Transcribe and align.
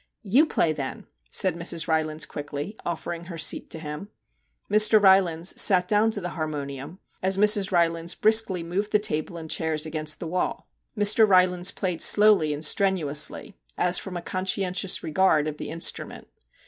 'You 0.23 0.47
play, 0.47 0.73
then,' 0.73 1.05
said 1.29 1.53
Mrs. 1.55 1.87
Ry 1.87 2.01
lands 2.01 2.25
quickly, 2.25 2.75
offering 2.83 3.25
her 3.25 3.37
seat 3.37 3.69
to 3.69 3.77
him. 3.77 4.09
Mr. 4.67 4.99
Rylands 4.99 5.61
sat 5.61 5.87
down 5.87 6.09
to 6.09 6.19
the 6.21 6.29
harmonium, 6.31 6.97
as 7.21 7.37
Mrs. 7.37 7.71
Rylands 7.71 8.15
briskly 8.15 8.63
moved 8.63 8.91
the 8.93 8.97
table 8.97 9.37
and 9.37 9.47
chairs 9.47 9.85
against 9.85 10.19
the 10.19 10.25
wall. 10.25 10.67
Mr. 10.97 11.27
Rylands 11.29 11.69
played 11.69 12.01
slowly 12.01 12.51
and 12.51 12.65
strenuously, 12.65 13.53
as 13.77 13.99
from 13.99 14.17
a 14.17 14.23
conscientious 14.23 15.03
regard 15.03 15.47
of 15.47 15.57
the 15.57 15.69
instrument. 15.69 16.27